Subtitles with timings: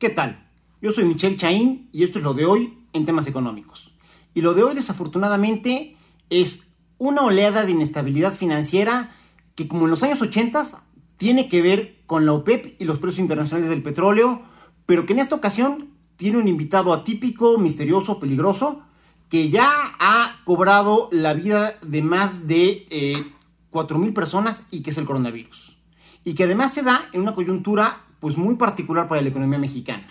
[0.00, 0.48] ¿Qué tal?
[0.80, 3.92] Yo soy Michelle Chaín y esto es lo de hoy en temas económicos.
[4.32, 5.94] Y lo de hoy desafortunadamente
[6.30, 6.62] es
[6.96, 9.14] una oleada de inestabilidad financiera
[9.54, 10.84] que como en los años 80
[11.18, 14.40] tiene que ver con la OPEP y los precios internacionales del petróleo,
[14.86, 18.80] pero que en esta ocasión tiene un invitado atípico, misterioso, peligroso,
[19.28, 23.22] que ya ha cobrado la vida de más de eh,
[23.70, 25.76] 4.000 personas y que es el coronavirus.
[26.24, 30.06] Y que además se da en una coyuntura pues muy particular para la economía mexicana.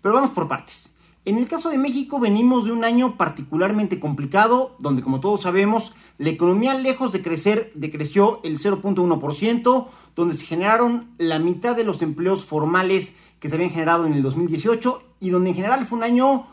[0.00, 0.96] Pero vamos por partes.
[1.26, 5.92] En el caso de México venimos de un año particularmente complicado, donde como todos sabemos,
[6.16, 12.00] la economía lejos de crecer decreció el 0.1%, donde se generaron la mitad de los
[12.00, 16.04] empleos formales que se habían generado en el 2018 y donde en general fue un
[16.04, 16.46] año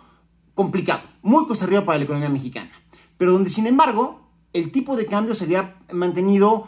[0.53, 2.71] complicado, muy cuesta para la economía mexicana,
[3.17, 6.67] pero donde sin embargo el tipo de cambio se había mantenido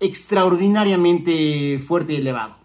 [0.00, 2.56] extraordinariamente fuerte y elevado.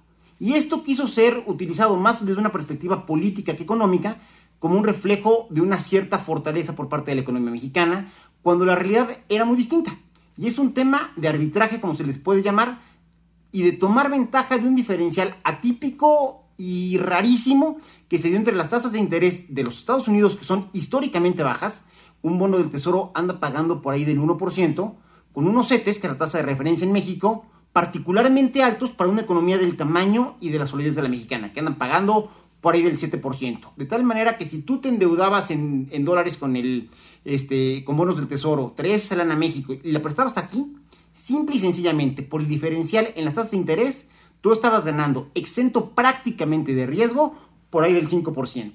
[0.41, 4.17] Y esto quiso ser utilizado más desde una perspectiva política que económica
[4.57, 8.73] como un reflejo de una cierta fortaleza por parte de la economía mexicana, cuando la
[8.73, 9.95] realidad era muy distinta.
[10.35, 12.79] Y es un tema de arbitraje, como se les puede llamar,
[13.51, 18.69] y de tomar ventaja de un diferencial atípico y rarísimo que se dio entre las
[18.69, 21.83] tasas de interés de los Estados Unidos, que son históricamente bajas,
[22.23, 24.95] un bono del Tesoro anda pagando por ahí del 1%,
[25.33, 29.21] con unos CETES, que es la tasa de referencia en México, particularmente altos para una
[29.21, 32.83] economía del tamaño y de la solidez de la mexicana, que andan pagando por ahí
[32.83, 33.73] del 7%.
[33.75, 36.89] De tal manera que si tú te endeudabas en, dólares con, el,
[37.25, 40.73] este, con bonos del Tesoro, traes lana a México y la prestabas aquí,
[41.13, 44.05] simple y sencillamente por el diferencial en las tasas de interés,
[44.41, 47.35] tú estabas ganando exento prácticamente de riesgo
[47.69, 48.73] por ahí del 5%.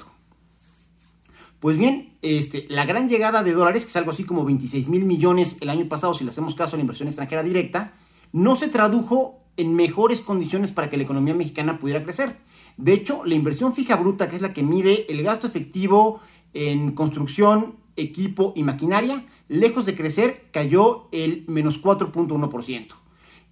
[1.61, 5.05] Pues bien, este, la gran llegada de dólares, que es algo así como 26 mil
[5.05, 7.95] millones el año pasado, si le hacemos caso a la inversión extranjera directa,
[8.33, 12.37] no se tradujo en mejores condiciones para que la economía mexicana pudiera crecer.
[12.77, 16.21] De hecho, la inversión fija bruta, que es la que mide el gasto efectivo
[16.53, 22.89] en construcción, equipo y maquinaria, lejos de crecer, cayó el menos 4.1%.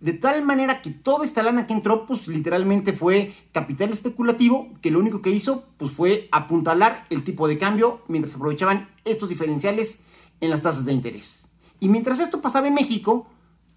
[0.01, 4.91] De tal manera que toda esta lana que entró, pues literalmente fue capital especulativo, que
[4.91, 10.01] lo único que hizo, pues fue apuntalar el tipo de cambio mientras aprovechaban estos diferenciales
[10.43, 11.49] en las tasas de interés.
[11.81, 13.27] Y mientras esto pasaba en México,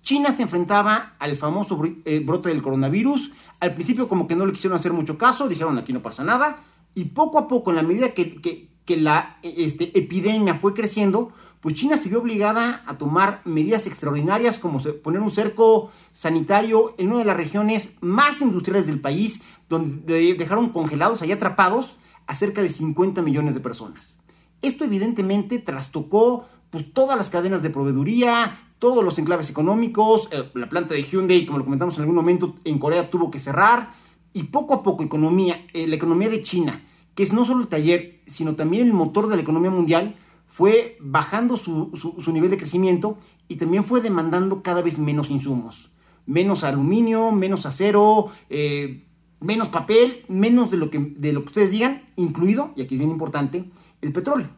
[0.08, 3.30] China se enfrentaba al famoso eh, brote del coronavirus.
[3.60, 6.64] Al principio como que no le quisieron hacer mucho caso, dijeron aquí no pasa nada.
[6.96, 11.98] Y poco a poco, en la medida que, la este, epidemia fue creciendo, pues China
[11.98, 17.26] se vio obligada a tomar medidas extraordinarias como poner un cerco sanitario en una de
[17.26, 21.98] las regiones más industriales del país, donde dejaron congelados, allá atrapados,
[22.28, 24.16] a cerca de 50 millones de personas.
[24.62, 30.70] Esto evidentemente trastocó pues, todas las cadenas de proveeduría, todos los enclaves económicos, eh, la
[30.70, 33.94] planta de Hyundai, como lo comentamos en algún momento, en Corea tuvo que cerrar,
[34.34, 36.84] y poco a poco eh, la economía de China,
[37.16, 40.16] que es no solo el taller, sino también el motor de la economía mundial,
[40.46, 41.92] fue bajando su,
[42.32, 43.18] nivel de crecimiento
[43.48, 45.92] y también fue demandando cada vez menos insumos.
[46.26, 49.06] Menos aluminio, menos acero, eh,
[49.40, 53.00] menos papel, menos de lo, que, de lo que ustedes digan, incluido, y aquí es
[53.00, 53.66] bien importante,
[54.02, 54.50] el petróleo.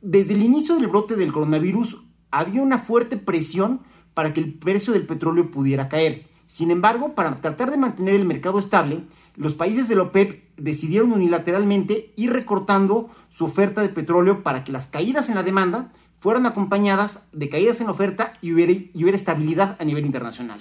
[0.00, 2.02] Desde el inicio del brote del coronavirus
[2.38, 3.80] había una fuerte presión
[4.14, 6.26] para que el precio del petróleo pudiera caer.
[6.46, 9.02] Sin embargo, para tratar de mantener el mercado estable,
[9.36, 14.72] los países de la OPEP decidieron unilateralmente ir recortando su oferta de petróleo para que
[14.72, 19.76] las caídas en la demanda fueran acompañadas de caídas en la oferta y hubiera, estabilidad
[19.78, 20.60] a nivel internacional.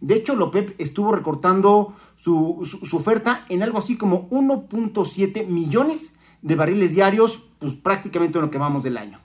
[0.00, 6.54] De hecho, la OPEP estuvo recortando su, oferta en algo así como 1.7 millones de
[6.54, 9.20] barriles diarios, pues prácticamente en lo que vamos del año.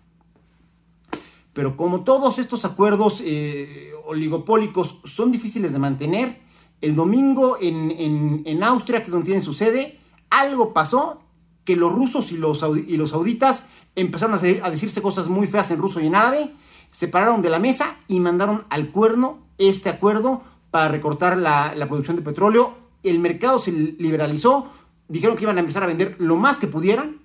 [1.56, 6.42] Pero como todos estos acuerdos eh, oligopólicos son difíciles de mantener,
[6.82, 9.98] el domingo en, en, Austria, que es donde tiene su sede,
[10.30, 11.22] algo pasó
[11.64, 15.80] que los rusos y los, y los sauditas empezaron a, decirse cosas muy feas en
[15.80, 16.52] ruso y en árabe,
[16.92, 21.88] se pararon de la mesa y mandaron al cuerno este acuerdo para recortar la, la
[21.88, 22.74] producción de petróleo.
[23.02, 24.74] El mercado se liberalizó,
[25.08, 27.22] dijeron que iban a empezar a vender lo más que pudieran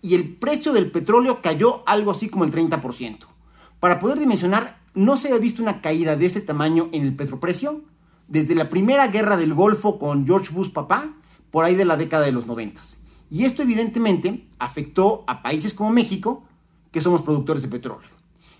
[0.00, 3.35] y el precio del petróleo cayó algo así como el 30%.
[3.80, 7.82] Para poder dimensionar, no se había visto una caída de ese tamaño en el petroprecio
[8.28, 11.14] desde la primera guerra del Golfo con George Bush papá,
[11.50, 12.80] por ahí de la década de los 90.
[13.30, 16.44] Y esto evidentemente afectó a países como México,
[16.90, 18.10] que somos productores de petróleo.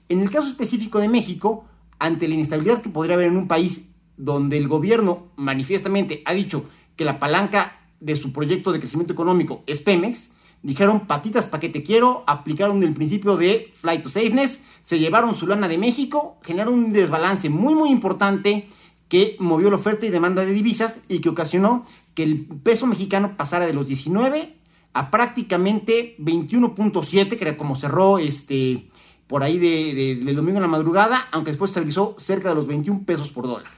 [0.09, 1.65] En el caso específico de México,
[1.99, 6.69] ante la inestabilidad que podría haber en un país donde el gobierno manifiestamente ha dicho
[6.97, 10.31] que la palanca de su proyecto de crecimiento económico es Pemex,
[10.67, 15.37] dijeron patitas pa' que te quiero, aplicaron el principio de flight to safeness, se llevaron
[15.37, 18.67] su lana de México, generaron un desbalance muy muy importante
[19.09, 21.85] que movió la oferta y demanda de divisas y que ocasionó
[22.15, 24.55] que el peso mexicano pasara de los 19
[24.93, 28.89] a prácticamente 21.7, que era como cerró este,
[29.29, 33.05] por ahí de, del domingo en la madrugada, aunque después estabilizó cerca de los 21
[33.05, 33.71] pesos por dólar.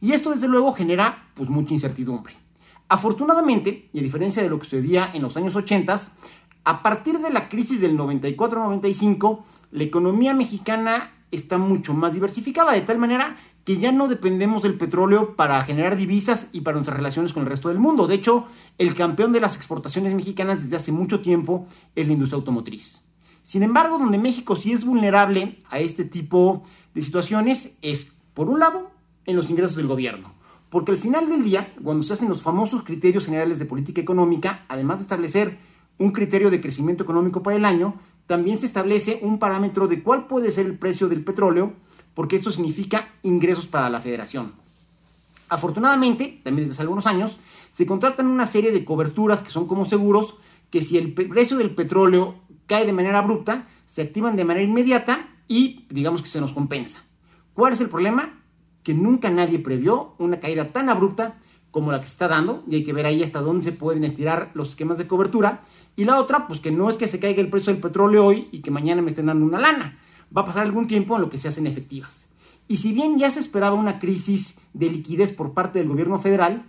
[0.00, 2.39] Y esto desde luego genera pues mucha incertidumbre.
[2.90, 6.00] Afortunadamente, y a diferencia de lo que sucedía en los años 80,
[6.64, 12.80] a partir de la crisis del 94-95, la economía mexicana está mucho más diversificada, de
[12.80, 17.32] tal manera que ya no dependemos del petróleo para generar divisas y para nuestras relaciones
[17.32, 18.08] con el resto del mundo.
[18.08, 22.38] De hecho, el campeón de las exportaciones mexicanas desde hace mucho tiempo es la industria
[22.38, 23.06] automotriz.
[23.44, 26.64] Sin embargo, donde México sí es vulnerable a este tipo
[26.94, 28.90] de situaciones es, por un lado,
[29.26, 30.39] en los ingresos del gobierno.
[30.70, 34.64] Porque al final del día, cuando se hacen los famosos criterios generales de política económica,
[34.68, 35.58] además de establecer
[35.98, 37.94] un criterio de crecimiento económico para el año,
[38.26, 41.72] también se establece un parámetro de cuál puede ser el precio del petróleo,
[42.14, 44.52] porque esto significa ingresos para la federación.
[45.48, 47.36] Afortunadamente, también desde hace algunos años,
[47.72, 50.36] se contratan una serie de coberturas que son como seguros,
[50.70, 52.36] que si el precio del petróleo
[52.66, 57.02] cae de manera abrupta, se activan de manera inmediata y digamos que se nos compensa.
[57.54, 58.39] ¿Cuál es el problema?
[58.82, 61.38] Que nunca nadie previó una caída tan abrupta
[61.70, 64.04] como la que se está dando y hay que ver ahí hasta dónde se pueden
[64.04, 65.62] estirar los esquemas de cobertura.
[65.96, 68.48] Y la otra, pues que no es que se caiga el precio del petróleo hoy
[68.52, 69.98] y que mañana me estén dando una lana.
[70.36, 72.28] Va a pasar algún tiempo en lo que se hacen efectivas.
[72.68, 76.64] Y si bien ya se esperaba una crisis de liquidez por parte del gobierno federal,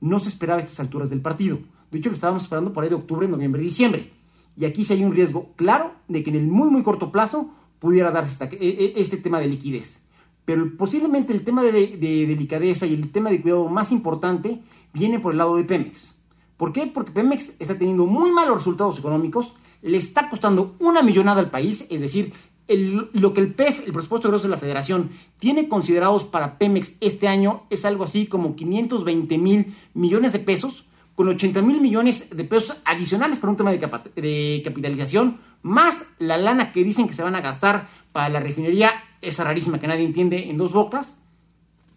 [0.00, 1.58] no se esperaba a estas alturas del partido.
[1.90, 4.12] De hecho, lo estábamos esperando por ahí de octubre, noviembre diciembre.
[4.56, 7.50] Y aquí sí hay un riesgo claro de que en el muy, muy corto plazo
[7.78, 10.00] pudiera darse e, e, este tema de liquidez.
[10.46, 14.62] Pero posiblemente el tema de, delicadeza y el tema de cuidado más importante
[14.94, 16.14] viene por el lado de Pemex.
[16.56, 16.86] ¿Por qué?
[16.86, 19.52] Porque Pemex está teniendo muy malos resultados económicos,
[19.82, 22.32] le está costando una millonada al país, es decir,
[22.68, 27.28] lo que el PEF, el presupuesto grosso de la federación, tiene considerados para Pemex este
[27.28, 32.44] año es algo así como 520 mil millones de pesos, con 80 mil millones de
[32.44, 37.34] pesos adicionales por un tema de, capitalización, más la lana que dicen que se van
[37.34, 38.92] a gastar para la refinería,
[39.28, 41.18] esa rarísima que nadie entiende en dos bocas.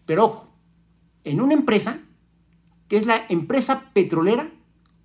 [0.05, 0.47] Pero ojo,
[1.23, 1.99] en una empresa
[2.87, 4.49] que es la empresa petrolera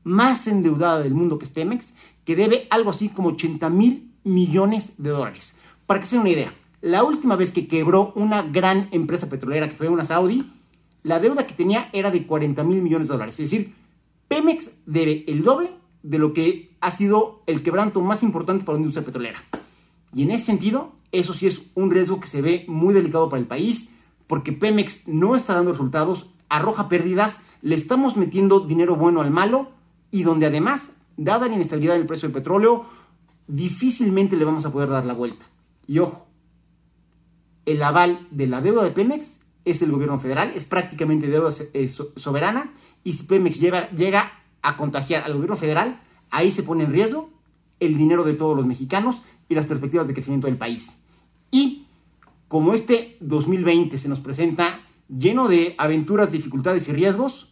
[0.04, 1.94] más endeudada del mundo que es Pemex,
[2.24, 5.52] que debe algo así como 80 mil millones de dólares.
[5.86, 9.68] Para que se den una idea, la última vez que quebró una gran empresa petrolera,
[9.68, 10.50] que fue una Saudi,
[11.02, 13.38] la deuda que tenía era de 40 mil millones de dólares.
[13.38, 13.74] Es decir,
[14.28, 15.70] Pemex debe el doble
[16.02, 19.38] de lo que ha sido el quebranto más importante para la industria petrolera.
[20.14, 23.40] Y en ese sentido, eso sí es un riesgo que se ve muy delicado para
[23.40, 23.88] el país,
[24.26, 29.70] porque Pemex no está dando resultados, arroja pérdidas, le estamos metiendo dinero bueno al malo,
[30.10, 32.86] y donde además, dada la inestabilidad del precio del petróleo,
[33.46, 35.44] difícilmente le vamos a poder dar la vuelta.
[35.86, 36.26] Y ojo,
[37.66, 41.88] el aval de la deuda de Pemex es el gobierno federal, es prácticamente deuda eh,
[42.16, 42.72] soberana,
[43.02, 44.32] y si Pemex llega
[44.62, 46.00] a contagiar al gobierno federal,
[46.30, 47.30] ahí se pone en riesgo
[47.80, 50.96] el dinero de todos los mexicanos y las perspectivas de crecimiento del país.
[51.54, 51.86] Y
[52.48, 57.48] como este 2020 se nos presenta lleno de aventuras, dificultades y riesgos,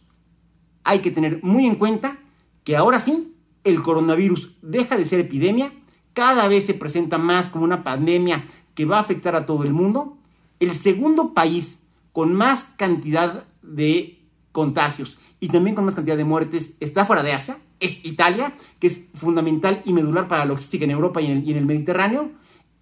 [0.83, 2.17] hay que tener muy en cuenta
[2.65, 3.33] que ahora sí,
[3.63, 5.71] el coronavirus deja de ser epidemia,
[6.11, 8.43] cada vez se presenta más como una pandemia
[8.75, 10.17] que va a afectar a todo el mundo.
[10.59, 11.79] El segundo país
[12.11, 14.19] con más cantidad de
[14.51, 18.87] contagios y también con más cantidad de muertes está fuera de Asia, es Italia, que
[18.87, 22.31] es fundamental y medular para la logística en Europa y en el, Mediterráneo,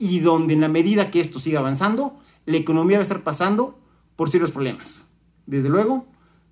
[0.01, 2.17] y donde en la medida que esto siga avanzando,
[2.47, 3.79] la economía va a estar pasando
[4.15, 5.05] por serios problemas.
[5.45, 6.07] Desde luego,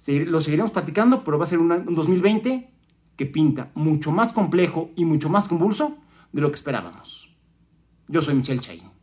[0.05, 2.69] lo seguiremos platicando, pero va a ser un 2020
[3.15, 5.97] que pinta mucho más complejo y mucho más convulso
[6.31, 7.35] de lo que esperábamos.
[8.07, 8.98] Yo soy Michelle Chain.